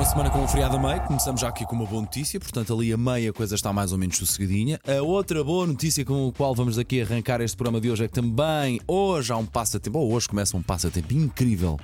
[0.00, 0.98] Uma semana com um feriado a meio.
[1.02, 3.92] Começamos já aqui com uma boa notícia, portanto, ali a meia a coisa está mais
[3.92, 4.80] ou menos sossegadinha.
[4.88, 8.08] A outra boa notícia com a qual vamos aqui arrancar este programa de hoje é
[8.08, 11.78] que também hoje há um passatempo, ou hoje começa um passatempo incrível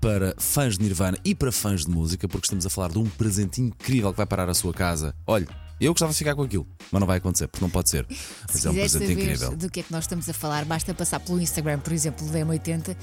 [0.00, 3.08] para fãs de Nirvana e para fãs de música, porque estamos a falar de um
[3.08, 5.14] presente incrível que vai parar a sua casa.
[5.24, 5.46] Olha.
[5.80, 8.04] Eu gostava de ficar com aquilo, mas não vai acontecer, porque não pode ser.
[8.06, 9.56] Mas Se é um presente incrível.
[9.56, 12.32] do que é que nós estamos a falar, basta passar pelo Instagram, por exemplo, do
[12.34, 12.94] M80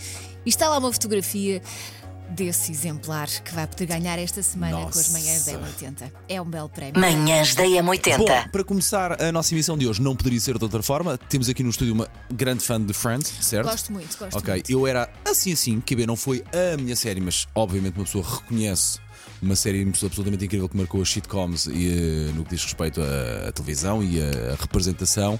[0.45, 1.59] e está lá uma fotografia
[2.29, 5.11] desse exemplar que vai poder ganhar esta semana com as Nossa.
[5.13, 6.11] manhãs da M80.
[6.29, 6.99] É um belo prémio.
[6.99, 8.17] Manhãs da M80.
[8.17, 11.17] Bom, para começar a nossa emissão de hoje, não poderia ser de outra forma.
[11.17, 13.67] Temos aqui no estúdio uma grande fã de Friends, certo?
[13.69, 14.71] Gosto muito, gosto Ok, muito.
[14.71, 18.23] eu era assim assim, que bem, não foi a minha série, mas obviamente uma pessoa
[18.25, 18.99] reconhece
[19.41, 23.49] uma série absolutamente incrível que marcou as sitcoms e, eh, no que diz respeito à,
[23.49, 25.39] à televisão e à representação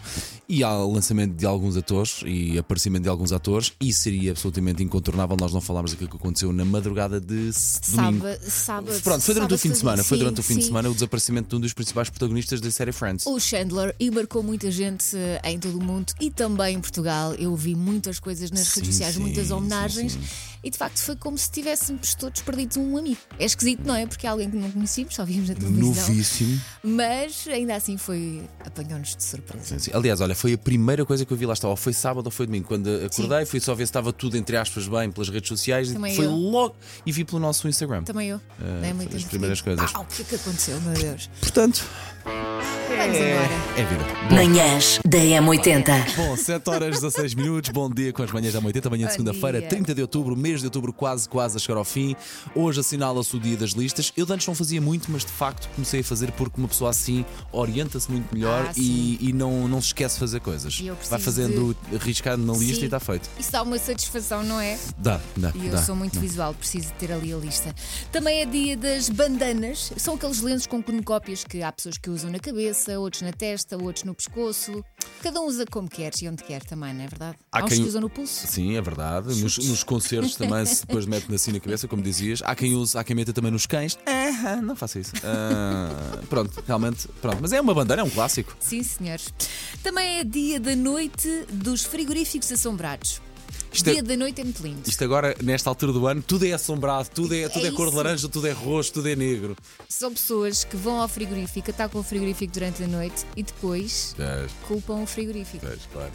[0.49, 5.35] e ao lançamento de alguns atores e aparecimento de alguns atores e seria absolutamente incontornável
[5.39, 7.51] nós não falarmos daquilo que aconteceu na madrugada de domingo.
[7.51, 10.55] Sábado, sábado, Pronto, foi durante o sábado, fim de semana, foi sim, durante o fim
[10.55, 10.67] de sim.
[10.67, 13.25] semana o desaparecimento de um dos principais protagonistas da série Friends.
[13.25, 17.33] O Chandler e marcou muita gente eh, em todo o mundo e também em Portugal.
[17.33, 20.17] Eu vi muitas coisas nas Sim, redes sociais, muitas homenagens.
[20.63, 23.17] E de facto foi como se tivéssemos todos perdido um amigo.
[23.39, 24.05] É esquisito, não é?
[24.05, 26.07] Porque é alguém que não conhecíamos, só vimos na televisão.
[26.07, 26.61] Novíssimo.
[26.83, 28.43] Mas ainda assim foi.
[28.65, 29.79] apanhou-nos de surpresa.
[29.79, 29.91] Sim.
[29.93, 32.31] Aliás, olha, foi a primeira coisa que eu vi lá estava, ou foi sábado ou
[32.31, 32.67] foi domingo.
[32.67, 36.13] Quando acordei, fui só ver se estava tudo, entre aspas, bem pelas redes sociais Também
[36.13, 36.31] e foi eu.
[36.31, 38.03] logo e vi pelo nosso Instagram.
[38.03, 38.41] Também eu.
[38.61, 39.91] Eh, é muito das primeiras coisas.
[39.91, 41.29] Pau, o que é que aconteceu, meu Deus?
[41.41, 41.85] Portanto,
[42.87, 43.49] Vamos embora.
[43.77, 44.17] é vida.
[44.33, 46.15] Manhãs da M80.
[46.15, 49.59] Bom, 7 horas 16 minutos, bom dia com as manhãs da 80, manhã de segunda-feira,
[49.59, 49.69] dia.
[49.69, 52.15] 30 de outubro, mês de outubro quase, quase a chegar ao fim.
[52.55, 54.11] Hoje assinala-se o dia das listas.
[54.15, 56.89] Eu de antes não fazia muito, mas de facto comecei a fazer porque uma pessoa
[56.91, 60.79] assim orienta-se muito melhor Ah, e, e não, não se esquece de fazer coisas.
[60.79, 62.81] E eu preciso Vai fazendo, arriscado na lista Sim.
[62.81, 63.29] e está feito.
[63.39, 64.77] Isso dá uma satisfação, não é?
[64.97, 65.51] Dá, dá.
[65.55, 65.81] E eu dá.
[65.83, 67.73] sou muito visual, preciso ter ali a lista.
[68.11, 69.91] Também é dia das bandanas.
[69.97, 73.77] São aqueles lenços com cornucópias que há pessoas que usam na cabeça, outros na testa,
[73.77, 74.83] outros no pescoço.
[75.21, 77.37] Cada um usa como quer e onde quer também, não é verdade?
[77.51, 78.47] Há Há, uns quem- que usam no pulso.
[78.47, 79.27] Sim, é verdade.
[79.41, 82.41] Nos, nos concertos também se depois mete assim na cabeça, como dizias.
[82.43, 83.97] Há quem use, há quem meta também nos cães.
[84.05, 85.13] Ah, não faça isso.
[85.23, 87.37] Ah, pronto, realmente, pronto.
[87.41, 88.55] Mas é uma bandeira, é um clássico.
[88.59, 89.33] Sim, senhores.
[89.81, 93.21] Também é dia da noite dos frigoríficos assombrados.
[93.77, 94.81] Isto é- dia da noite é muito lindo.
[94.87, 97.89] Isto agora, nesta altura do ano, tudo é assombrado, tudo é, tudo é, É cor
[97.89, 99.55] de laranja, tudo é roxo, tudo é negro.
[99.87, 104.51] São pessoas que vão ao frigorífico, atacam o frigorífico durante a noite e depois Pois,
[104.67, 105.65] culpam o frigorífico.
[105.93, 106.11] claro.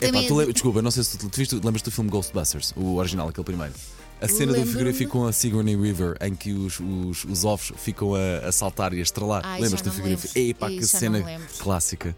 [0.00, 2.96] Epá, tu é- desculpa, não sei se tu, tu viste, lembras do filme Ghostbusters, o
[2.96, 3.72] original, aquele primeiro.
[4.20, 8.14] A cena do frigorífico com a Sigourney Weaver, em que os, os, os ovos ficam
[8.14, 9.42] a, a saltar e a estrelar.
[9.44, 10.38] Ai, Lembras já do frigorífico?
[10.38, 11.22] Epá, Ei, que cena
[11.58, 12.16] clássica.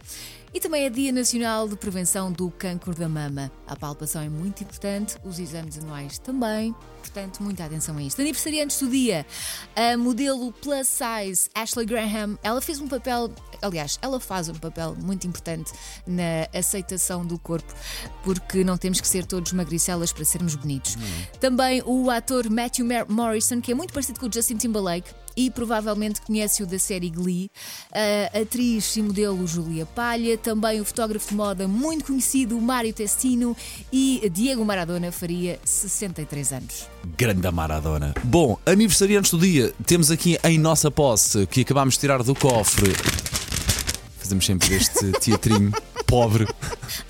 [0.52, 3.52] E também é Dia Nacional de Prevenção do Cancro da Mama.
[3.66, 6.74] A palpação é muito importante, os exames anuais também.
[7.00, 8.20] Portanto, muita atenção a isto.
[8.20, 9.26] Aniversariantes do dia,
[9.76, 14.96] a modelo plus size Ashley Graham, ela fez um papel, aliás, ela faz um papel
[14.96, 15.70] muito importante
[16.06, 17.72] na aceitação do corpo,
[18.24, 20.96] porque não temos que ser todos magricelas para sermos bonitos.
[21.40, 26.20] Também o ator Matthew Morrison, que é muito parecido com o Justin Timberlake, e provavelmente
[26.20, 27.48] conhece-o da série Glee,
[28.34, 33.56] a atriz e modelo Júlia Palha, também o fotógrafo de moda muito conhecido Mário Testino
[33.92, 36.88] e Diego Maradona faria 63 anos.
[37.16, 38.14] Grande Maradona.
[38.24, 42.92] Bom, aniversariantes do dia, temos aqui em nossa posse, que acabámos de tirar do cofre.
[44.18, 45.72] Fazemos sempre este teatrinho
[46.04, 46.48] pobre.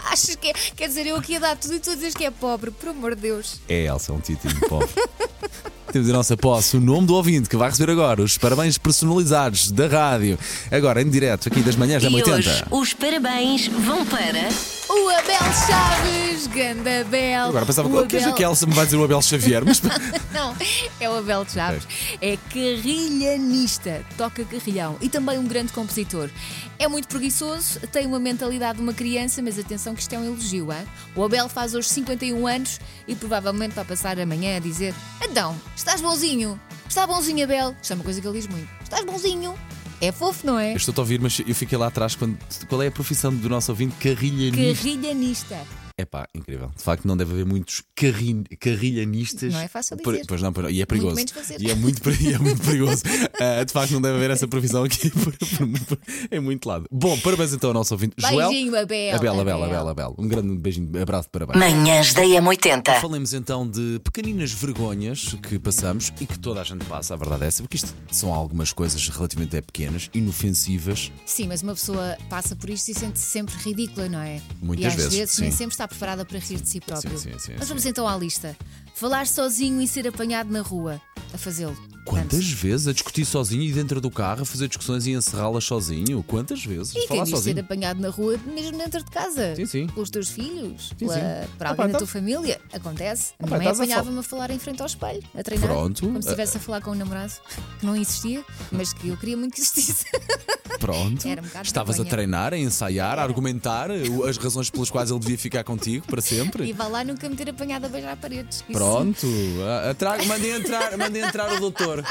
[0.04, 0.52] Achas que é?
[0.52, 2.90] Quer dizer, eu aqui a dar tudo e tu a dizes que é pobre, por
[2.90, 3.58] amor de Deus.
[3.66, 4.90] É, Elsa, é um teatrinho pobre.
[5.92, 9.70] Temos em nossa posse o nome do ouvinte que vai receber agora os parabéns personalizados
[9.70, 10.38] da rádio.
[10.70, 12.36] Agora, em direto, aqui das manhãs da E 80.
[12.38, 14.48] hoje os parabéns vão para.
[14.90, 17.48] O Abel Chaves, ganda Abel.
[17.48, 19.82] Agora pensava o que, que a me vai dizer o Abel Xavier, mas
[20.32, 20.56] Não,
[20.98, 21.86] é o Abel Chaves.
[22.22, 26.30] É carrilhanista, toca carrilhão e também um grande compositor.
[26.78, 30.24] É muito preguiçoso, tem uma mentalidade de uma criança, mas atenção que isto é um
[30.24, 30.72] elogio.
[30.72, 30.86] Hein?
[31.14, 36.00] O Abel faz hoje 51 anos e provavelmente vai passar amanhã a dizer: Então, estás
[36.00, 36.58] bonzinho?
[36.88, 37.76] Está bonzinho, Abel?
[37.82, 38.68] Isto é uma coisa que ele diz muito.
[38.82, 39.54] Estás bonzinho?
[40.00, 40.72] É fofo, não é?
[40.72, 42.38] eu estou a ouvir, mas eu fiquei lá atrás quando.
[42.68, 43.96] Qual é a profissão do nosso ouvinte?
[43.96, 44.82] Carrilhanista.
[44.82, 45.87] Carrilhanista.
[46.00, 46.70] É pá, incrível.
[46.76, 48.44] De facto, não deve haver muitos carri...
[48.60, 49.52] carrilhanistas.
[49.52, 50.22] Não é fácil dizer.
[50.28, 50.70] Pois não, pois não.
[50.70, 51.20] e é perigoso.
[51.58, 53.02] E é muito, e é muito perigoso.
[53.40, 55.98] Ah, de facto, não deve haver essa profissão aqui por- por- por-
[56.30, 56.86] em muito lado.
[56.90, 58.14] Bom, parabéns então ao nosso ouvinte.
[58.18, 58.48] Joel.
[58.48, 59.14] Beijinho, Abel.
[59.16, 59.64] Abel, Abel, Abel.
[59.78, 60.14] Abel, Abel.
[60.18, 61.58] Um grande beijinho, abraço de parabéns.
[61.58, 63.00] Manhãs da M80.
[63.00, 67.44] Falemos então de pequeninas vergonhas que passamos e que toda a gente passa, a verdade
[67.44, 71.10] é essa, porque isto são algumas coisas relativamente é pequenas, inofensivas.
[71.26, 74.40] Sim, mas uma pessoa passa por isto e sente-se sempre ridícula, não é?
[74.60, 75.56] Muitas e às vezes, vezes, nem sim.
[75.58, 77.18] sempre está preparada para rir de si próprio.
[77.18, 78.56] Sim, sim, sim, Mas vamos então à lista.
[78.98, 81.00] Falar sozinho e ser apanhado na rua.
[81.32, 81.76] A fazê-lo.
[82.06, 85.62] Quantas Portanto, vezes a discutir sozinho e dentro do carro, a fazer discussões e encerrá-las
[85.64, 86.22] sozinho?
[86.26, 86.92] Quantas vezes?
[86.94, 87.54] E quem Falar diz sozinho.
[87.56, 89.54] ser apanhado na rua mesmo dentro de casa?
[89.54, 89.86] Sim, sim.
[89.88, 90.88] Pelos teus filhos?
[90.88, 91.20] Sim, pela- sim.
[91.58, 92.58] Por Ah, alguém pá, da tá- tua família?
[92.72, 93.34] Acontece.
[93.38, 95.42] A Ah, minha mãe estás a fal- apanhava-me a falar em frente ao espelho, a
[95.42, 95.68] treinar.
[95.68, 96.00] Pronto.
[96.00, 97.32] Como se estivesse a falar com um namorado
[97.78, 98.42] que não existia,
[98.72, 100.06] mas que eu queria muito que existisse.
[100.80, 101.26] Pronto.
[101.28, 102.10] Era um bocado Estavas a vergonha.
[102.10, 106.22] treinar, a ensaiar, a argumentar as razões pelas quais ele devia ficar contigo para e
[106.22, 106.72] sempre.
[106.72, 108.58] vá lá nunca me ter apanhado a beijar paredes.
[108.68, 108.78] Isso.
[108.92, 109.26] Pronto.
[109.66, 110.24] A- Atra...
[110.24, 112.04] Mandem entrar, mandem entrar o doutor.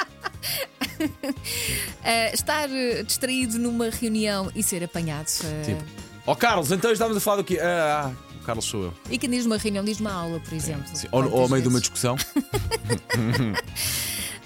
[2.04, 5.28] Ah, estar eh, distraído numa reunião e ser apanhado.
[5.44, 5.84] ah, Tipo,
[6.26, 7.60] Ó Carlos, então estávamos a falar do quê?
[7.62, 8.94] Ah, ah, o Carlos sou eu.
[9.10, 10.84] E quem diz uma reunião diz uma aula, por exemplo.
[10.94, 11.08] Sim.
[11.12, 12.16] Ou, ou ao meio de uma discussão.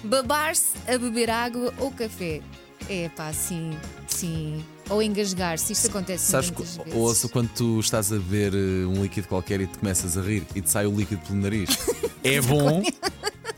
[0.04, 2.40] Babar-se a beber água ou café.
[2.88, 3.70] É pá, sim,
[4.08, 4.64] sim.
[4.90, 6.92] Ou engasgar-se, isto acontece Sabes, muitas vezes.
[6.94, 10.42] ouço quando tu estás a beber uh, um líquido qualquer e te começas a rir
[10.54, 11.70] e te sai o líquido pelo nariz.
[12.24, 12.82] É bom,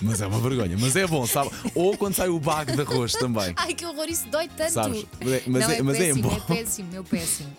[0.01, 0.77] mas é uma vergonha.
[0.79, 1.51] Mas é bom, sabe?
[1.75, 3.53] Ou quando sai o bago de arroz também.
[3.57, 4.73] Ai, que horror, isso dói tanto.
[4.73, 5.05] Sabes?
[5.47, 6.37] Mas Não, é- mas é péssimo, bom.
[6.37, 7.51] é péssimo, é péssimo.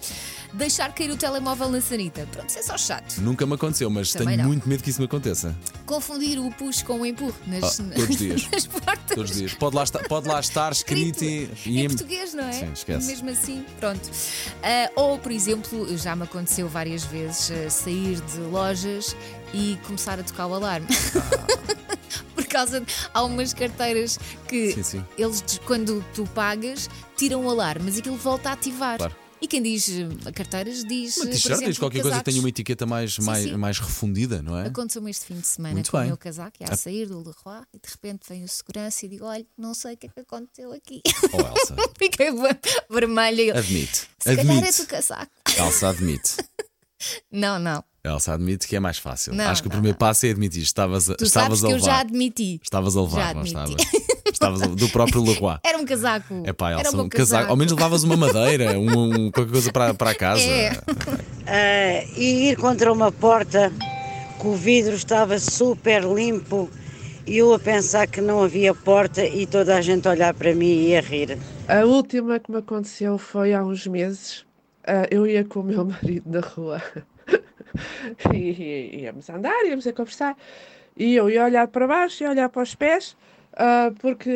[0.55, 2.25] Deixar cair o telemóvel na sanita.
[2.31, 3.17] Pronto, isso é só chato.
[3.19, 4.47] Nunca me aconteceu, mas Também tenho não.
[4.47, 5.53] muito medo que isso me aconteça.
[5.85, 8.47] Confundir o push com o empurro nas, Ah, todos os dias.
[8.51, 9.15] nas portas.
[9.15, 9.53] Todos os dias.
[9.53, 12.53] Pode lá estar, pode lá estar escrito, e, e em em- português, não é?
[12.53, 13.07] Sim, esquece.
[13.07, 14.09] Mesmo assim, pronto.
[14.63, 19.15] Ah, ou, por exemplo, já me aconteceu várias vezes ah, sair de lojas
[19.53, 20.87] e começar a tocar o alarme.
[22.33, 22.87] por causa de.
[23.13, 24.17] Há umas carteiras
[24.47, 25.05] que Sim, sim.
[25.17, 28.97] eles, quando tu pagas, tiram o alarme, mas aquilo volta a ativar.
[28.97, 29.15] Claro.
[29.41, 31.17] E quem diz eh, carteiras diz.
[31.17, 33.55] Uma eh, t-shirt diz qualquer coisa que tenha uma etiqueta mais, mais, sim.
[33.57, 34.67] mais refundida, não é?
[34.67, 36.05] Aconteceu-me este fim de semana Muito com bem.
[36.05, 36.73] o meu casaco, ia Ah.
[36.73, 39.93] a sair do Leroy e de repente vem o segurança e digo: Olha, não sei
[39.93, 41.01] o que é que aconteceu aqui.
[41.33, 42.59] Oh, Elsa, Fiquei ver-
[42.89, 43.57] vermelha.
[43.59, 43.97] admite.
[44.19, 44.81] Se calhar é Admite.
[44.81, 45.31] do casaco.
[45.57, 46.31] Elsa admite.
[47.31, 47.83] Não, não.
[48.03, 49.33] Elsa admite que é mais fácil.
[49.33, 50.63] Não, Acho que o não, primeiro passo é admitir.
[50.63, 51.85] Estavas a, Tu estavas sabes a que eu levar.
[51.85, 52.59] já admiti.
[52.63, 53.81] Estavas a levar, Já não admiti.
[53.83, 54.04] estavas?
[54.35, 55.57] Estavas do próprio Leroy.
[55.63, 56.43] Era um casaco.
[56.43, 57.49] É pá, Era Elsa, um casaco.
[57.49, 60.41] Ao menos levavas uma madeira, um, um- qualquer coisa para, para a casa.
[60.43, 60.71] É.
[61.47, 63.71] Ah, e ir contra uma porta
[64.39, 66.69] que o vidro estava super limpo
[67.25, 70.53] e eu a pensar que não havia porta e toda a gente a olhar para
[70.53, 71.38] mim e a rir.
[71.67, 74.45] A última que me aconteceu foi há uns meses.
[74.85, 76.81] Ah, eu ia com o meu marido na rua
[78.33, 80.35] e, e- íamos a andar, íamos a conversar.
[80.97, 83.15] E eu ia olhar para baixo e olhar para os pés
[83.55, 84.29] ah, porque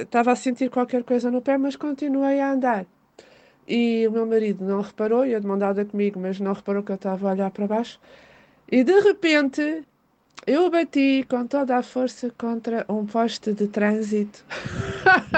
[0.00, 2.86] estava a sentir qualquer coisa no pé, mas continuei a andar.
[3.66, 6.92] E o meu marido não reparou, ia de mão dada comigo, mas não reparou que
[6.92, 7.98] eu estava a olhar para baixo.
[8.70, 9.84] E de repente
[10.46, 14.44] eu bati com toda a força contra um poste de trânsito.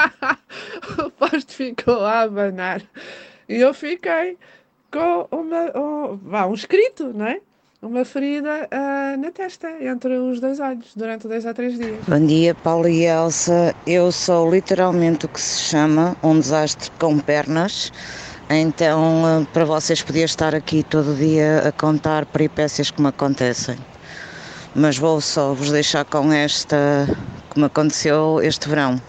[0.98, 2.82] o poste ficou a abanar.
[3.48, 4.36] E eu fiquei
[4.90, 7.40] com uma, um, vá, um escrito, não é?
[7.82, 12.02] Uma ferida ah, na testa, entre os dois olhos, durante dois a três dias.
[12.08, 13.74] Bom dia, Paulo e Elsa.
[13.86, 17.92] Eu sou literalmente o que se chama um desastre com pernas.
[18.48, 23.76] Então, ah, para vocês, podia estar aqui todo dia a contar peripécias que me acontecem.
[24.74, 27.06] Mas vou só vos deixar com esta
[27.50, 29.00] que me aconteceu este verão.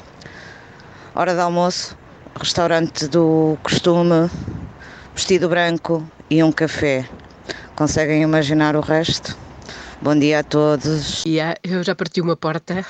[1.16, 1.98] Hora de almoço,
[2.36, 4.30] restaurante do costume,
[5.16, 7.06] vestido branco e um café.
[7.78, 9.38] Conseguem imaginar o resto?
[10.02, 11.24] Bom dia a todos.
[11.28, 12.84] Yeah, eu já parti uma porta,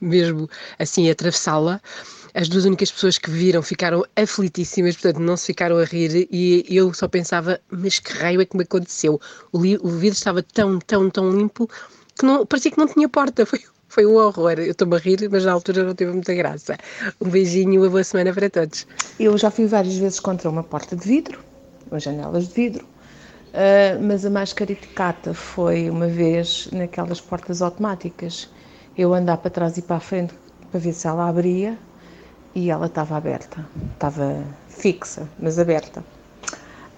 [0.00, 1.80] mesmo assim a atravessá-la.
[2.34, 6.66] As duas únicas pessoas que viram ficaram aflitíssimas, portanto não se ficaram a rir e
[6.68, 9.20] eu só pensava, mas que raio é que me aconteceu?
[9.52, 11.70] O, li- o vidro estava tão, tão, tão limpo
[12.18, 13.46] que não, parecia que não tinha porta.
[13.46, 14.54] Foi, foi um horror.
[14.58, 16.76] Eu estou-me a rir, mas na altura não teve muita graça.
[17.20, 18.84] Um beijinho e uma boa semana para todos.
[19.20, 21.38] Eu já fui várias vezes contra uma porta de vidro,
[21.88, 22.84] umas janelas de vidro,
[23.56, 28.50] ah, mas a mais caricata foi uma vez naquelas portas automáticas.
[28.96, 30.34] Eu andar para trás e para a frente
[30.70, 31.78] para ver se ela abria
[32.54, 36.04] e ela estava aberta, estava fixa, mas aberta.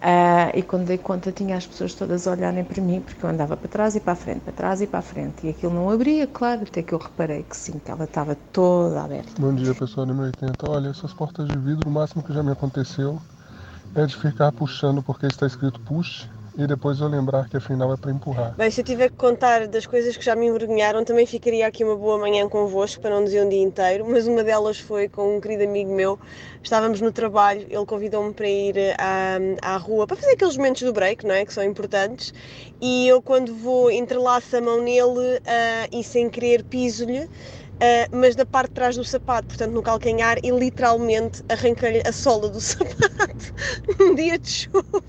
[0.00, 3.30] Ah, e quando dei conta tinha as pessoas todas a olharem para mim, porque eu
[3.30, 5.74] andava para trás e para a frente, para trás e para a frente, e aquilo
[5.74, 9.30] não abria, claro, até que eu reparei que sim, que ela estava toda aberta.
[9.40, 10.70] Bom dia, pessoal do 1080.
[10.70, 13.20] Olha, essas portas de vidro, o máximo que já me aconteceu
[13.94, 17.96] é de ficar puxando porque está escrito push e depois eu lembrar que afinal é
[17.96, 18.56] para empurrar.
[18.56, 21.84] Bem, se eu tiver que contar das coisas que já me envergonharam, também ficaria aqui
[21.84, 25.36] uma boa manhã convosco, para não dizer um dia inteiro, mas uma delas foi com
[25.36, 26.18] um querido amigo meu.
[26.60, 30.92] Estávamos no trabalho, ele convidou-me para ir à, à rua para fazer aqueles momentos do
[30.92, 31.46] break, não é?
[31.46, 32.34] Que são importantes.
[32.80, 37.28] E eu, quando vou, entrelaço a mão nele ah, e sem querer piso-lhe.
[37.78, 42.12] Uh, mas da parte de trás do sapato, portanto no calcanhar, e literalmente arranquei a
[42.12, 43.54] sola do sapato
[43.98, 45.02] num dia de chuva.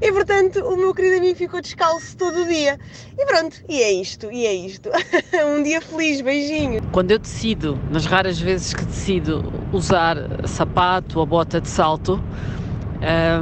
[0.00, 2.78] E portanto o meu querido amigo ficou descalço todo o dia.
[3.18, 4.90] E pronto, e é isto, e é isto.
[5.56, 6.82] um dia feliz, beijinho.
[6.92, 12.22] Quando eu decido, nas raras vezes que decido usar sapato ou bota de salto,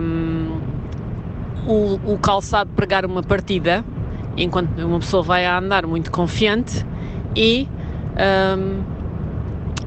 [0.00, 0.60] um,
[1.66, 3.84] o, o calçado pregar uma partida,
[4.36, 6.84] enquanto uma pessoa vai a andar muito confiante
[7.34, 7.68] e
[8.16, 8.82] um,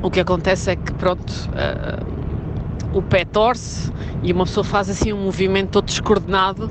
[0.01, 3.91] o que acontece é que pronto uh, o pé torce
[4.23, 6.69] e uma pessoa faz assim um movimento todo descoordenado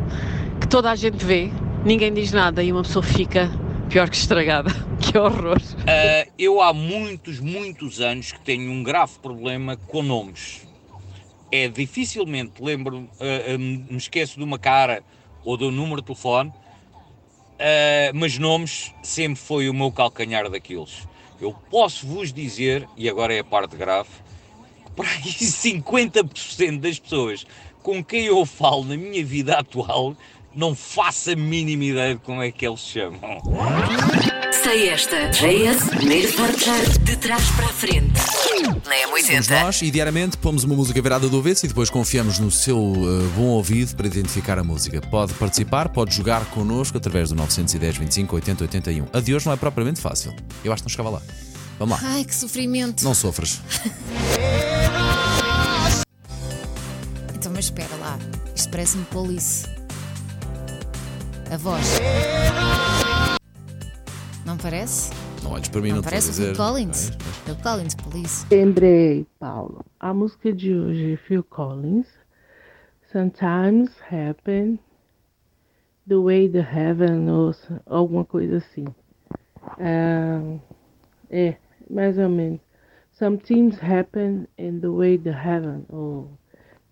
[0.60, 1.50] que toda a gente vê,
[1.84, 3.50] ninguém diz nada e uma pessoa fica
[3.88, 4.70] pior que estragada.
[5.00, 5.58] que horror!
[5.58, 10.66] Uh, eu há muitos, muitos anos que tenho um grave problema com nomes
[11.50, 15.02] é dificilmente lembro, uh, uh, me esqueço de uma cara
[15.44, 16.52] ou do número de telefone,
[18.14, 21.08] mas nomes sempre foi o meu calcanhar daqueles.
[21.40, 24.08] Eu posso vos dizer, e agora é a parte grave,
[24.96, 27.46] para aí 50% das pessoas
[27.82, 30.16] com quem eu falo na minha vida atual
[30.58, 33.40] não faço a mínima ideia de como é que eles chamam.
[34.64, 35.28] Sei esta.
[35.28, 38.20] JS, primeiro forjar de trás para a frente.
[38.84, 42.50] Na Somos nós e diariamente pomos uma música virada do avesso e depois confiamos no
[42.50, 45.00] seu uh, bom ouvido para identificar a música.
[45.00, 49.06] Pode participar, pode jogar connosco através do 910 25 80 81.
[49.12, 50.34] A de hoje não é propriamente fácil.
[50.64, 51.22] Eu acho que não chegava lá.
[51.78, 52.08] Vamos lá.
[52.10, 53.04] Ai, que sofrimento.
[53.04, 53.60] Não sofres.
[57.32, 58.18] então, mas espera lá.
[58.56, 59.77] Isto parece-me police.
[61.50, 61.98] A voz.
[64.44, 65.10] Não parece?
[65.42, 67.10] Não olhes para mim, não, não parece o Phil Collins?
[67.46, 68.46] Phil Collins, Police.
[68.50, 69.82] Lembrei, Paulo.
[69.98, 72.06] A música de hoje é Phil Collins.
[73.10, 74.78] Sometimes happen
[76.06, 77.54] the way the heaven ou
[77.86, 78.84] alguma coisa assim.
[79.78, 80.60] Uh,
[81.30, 81.56] é,
[81.88, 82.60] mais ou menos.
[83.12, 86.30] Some things happen in the way the heaven ou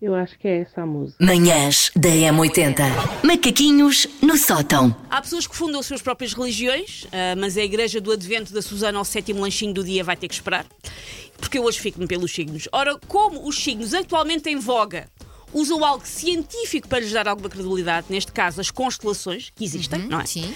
[0.01, 1.23] eu acho que é essa a música.
[1.23, 3.23] Manhãs da M80.
[3.23, 4.95] Macaquinhos no sótão.
[5.09, 8.61] Há pessoas que fundam as suas próprias religiões, ah, mas a igreja do advento da
[8.61, 10.65] Susana ao sétimo lanchinho do dia vai ter que esperar.
[11.37, 12.67] Porque eu hoje fico-me pelos signos.
[12.71, 15.07] Ora, como os signos atualmente em voga
[15.53, 20.09] usam algo científico para lhes dar alguma credibilidade, neste caso as constelações, que existem, uhum,
[20.09, 20.25] não é?
[20.25, 20.53] Sim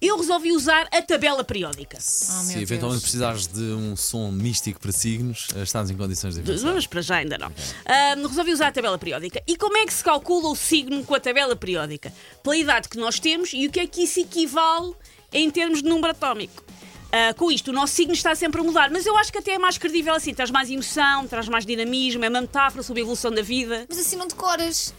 [0.00, 1.98] eu resolvi usar a tabela periódica.
[1.98, 6.40] Oh, Se eventualmente precisares de um som místico para signos, eh, estás em condições de
[6.40, 6.74] avançar.
[6.74, 7.48] Mas para já ainda não.
[7.48, 8.24] Okay.
[8.24, 9.42] Uh, resolvi usar a tabela periódica.
[9.46, 12.12] E como é que se calcula o signo com a tabela periódica?
[12.42, 14.94] Pela idade que nós temos e o que é que isso equivale
[15.32, 16.64] em termos de número atómico.
[17.10, 19.54] Uh, com isto, o nosso signo está sempre a mudar, mas eu acho que até
[19.54, 20.32] é mais credível assim.
[20.32, 23.84] Traz mais emoção, traz mais dinamismo, é uma metáfora sobre a evolução da vida.
[23.88, 24.94] Mas assim não decoras.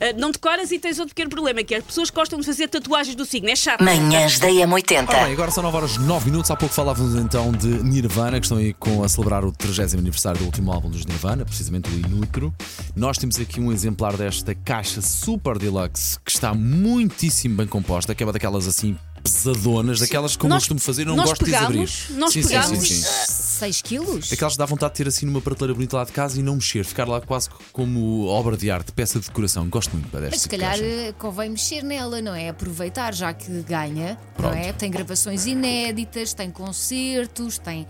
[0.00, 2.68] Uh, não decoras e tens outro pequeno problema, que é as pessoas gostam de fazer
[2.68, 3.50] tatuagens do signo.
[3.50, 3.84] É chato.
[3.84, 5.08] Manhãs da M80.
[5.08, 6.50] Ora bem, agora são 9 horas 9 minutos.
[6.50, 10.38] Há pouco falávamos então de Nirvana, que estão aí com, a celebrar o 30 aniversário
[10.38, 12.54] do último álbum dos Nirvana, precisamente o Inútero.
[12.96, 18.22] Nós temos aqui um exemplar desta caixa super deluxe que está muitíssimo bem composta, que
[18.22, 20.04] é uma daquelas assim pesadonas, sim.
[20.04, 21.90] daquelas como nós, eu costumo fazer, não gosto de abrir.
[22.10, 23.39] Nós sim, pegámos sim, sim, sim.
[23.60, 24.32] 6 quilos?
[24.32, 26.82] Aquelas dá vontade de ter assim numa prateleira bonita lá de casa e não mexer,
[26.82, 29.68] ficar lá quase como obra de arte, peça de decoração.
[29.68, 32.48] Gosto muito para Mas se calhar eh, convém mexer nela, não é?
[32.48, 34.54] Aproveitar, já que ganha, Pronto.
[34.54, 34.72] não é?
[34.72, 37.86] Tem gravações inéditas, tem concertos, tem.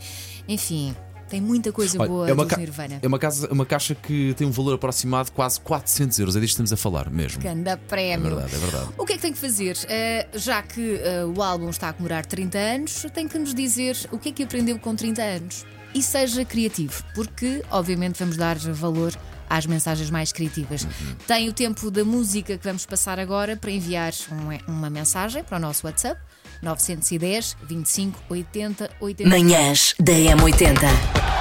[0.49, 0.95] Enfim.
[1.31, 2.99] Tem muita coisa Olha, boa é uma Nirvana.
[3.01, 6.37] É uma, casa, uma caixa que tem um valor aproximado de quase 400 euros.
[6.37, 7.41] É disto que estamos a falar mesmo.
[7.41, 8.27] Ganda prémio.
[8.27, 8.89] É verdade, é verdade.
[8.99, 9.77] O que é que tem que fazer?
[9.77, 13.97] Uh, já que uh, o álbum está a comemorar 30 anos, tem que nos dizer
[14.11, 15.65] o que é que aprendeu com 30 anos.
[15.95, 19.17] E seja criativo, porque obviamente vamos dar valor
[19.49, 20.83] às mensagens mais criativas.
[20.85, 21.17] Uhum.
[21.27, 25.59] Tem o tempo da música que vamos passar agora para enviar um, uma mensagem para
[25.59, 26.21] o nosso WhatsApp
[26.63, 29.29] 910 25 80 80.
[29.29, 31.40] Manhãs da M80.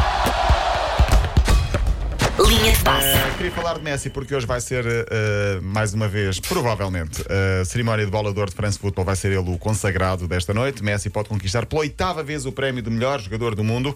[2.50, 3.06] Linha de passe.
[3.06, 7.62] Uh, queria falar de Messi porque hoje vai ser, uh, mais uma vez, provavelmente, a
[7.62, 10.51] uh, cerimónia de bola de ouro de France Football vai ser ele o consagrado desta
[10.51, 10.84] noite.
[10.84, 13.96] Messi pode conquistar pela oitava vez o prémio de melhor jogador do mundo.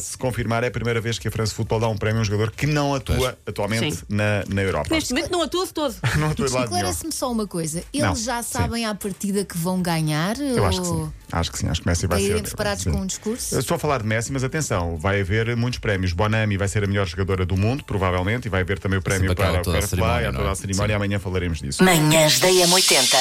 [0.00, 2.24] se confirmar, é a primeira vez que a France Football dá um prémio a um
[2.24, 4.88] jogador que não atua atualmente na, na Europa.
[4.90, 5.94] Neste momento não atua de todo.
[6.16, 8.88] não atua de lado Esclarece-me só uma coisa: eles não, já sabem sim.
[8.88, 10.40] à partida que vão ganhar?
[10.40, 10.66] Eu ou...
[10.66, 11.12] acho que sim.
[11.32, 12.42] Acho que sim, acho que Messi vai ser.
[12.42, 12.90] preparados sim.
[12.90, 13.54] com um discurso?
[13.54, 16.12] Eu estou a falar de Messi, mas atenção, vai haver muitos prémios.
[16.12, 19.34] Bonami vai ser a melhor jogadora do mundo, provavelmente, e vai haver também o prémio
[19.34, 20.96] para o Fairplay, a toda a cerimónia.
[20.96, 21.82] Amanhã falaremos disso.
[21.82, 23.16] Manhãs da 80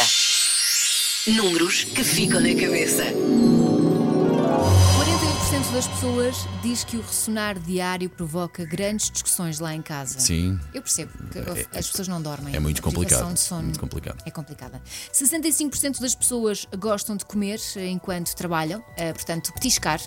[1.28, 3.04] Números que ficam na cabeça.
[3.04, 10.20] 40% das pessoas diz que o ressonar diário provoca grandes discussões lá em casa.
[10.20, 10.60] Sim.
[10.74, 12.56] Eu percebo que é, as pessoas não dormem.
[12.56, 13.34] É muito complicado.
[13.34, 14.24] De sono muito complicado.
[14.26, 14.82] É complicada.
[15.14, 20.00] 65% das pessoas gostam de comer enquanto trabalham, eh, portanto, petiscar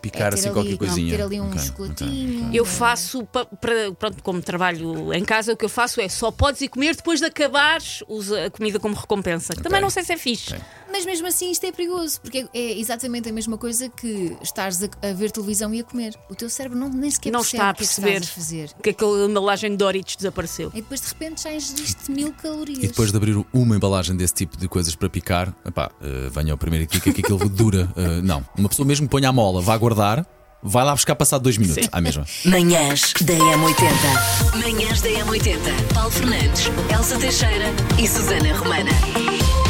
[0.00, 1.16] Picar É assim ali- qualquer não, coisinha.
[1.16, 2.50] ter ali um Ok, chocolatinho.
[2.54, 6.30] Eu faço, pa- para, pronto, como trabalho em casa, o que eu faço é só
[6.30, 9.54] podes ir comer depois de acabares usa a comida como recompensa.
[9.54, 10.54] que Também não sei se é fixe.
[10.90, 15.08] Mas mesmo assim isto é perigoso, porque é exatamente a mesma coisa que estares a,
[15.08, 16.14] a ver televisão e a comer.
[16.30, 18.20] O teu cérebro não, nem sequer não percebe está a o que é que perceber
[18.22, 18.70] estás a fazer.
[18.82, 20.70] que aquela embalagem de Doritos desapareceu.
[20.74, 22.78] E depois de repente já ingeriste mil calorias.
[22.84, 26.52] E depois de abrir uma embalagem desse tipo de coisas para picar, epá, eh, venha
[26.52, 27.88] ao primeiro aqui que aquilo dura.
[27.96, 30.26] eh, não, uma pessoa mesmo ponha a mola, vá guardar,
[30.62, 31.88] vai lá buscar passado dois minutos.
[31.92, 32.24] À mesma.
[32.46, 34.56] Manhãs da M80.
[34.62, 35.92] Manhãs da M80.
[35.94, 37.66] Paulo Fernandes, Elsa Teixeira
[38.02, 39.65] e Susana Romana.